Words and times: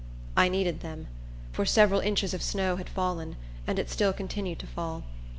I 0.35 0.49
needed 0.49 0.79
them; 0.79 1.05
for 1.51 1.63
several 1.63 1.99
inches 1.99 2.33
of 2.33 2.41
snow 2.41 2.77
had 2.77 2.89
fallen, 2.89 3.35
and 3.67 3.77
it 3.77 3.87
still 3.91 4.13
continued 4.13 4.57
to 4.57 4.65
fall. 4.65 5.03